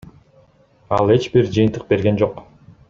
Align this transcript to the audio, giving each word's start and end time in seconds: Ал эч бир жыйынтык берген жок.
Ал 0.99 1.13
эч 1.17 1.29
бир 1.37 1.53
жыйынтык 1.59 1.87
берген 1.93 2.21
жок. 2.25 2.45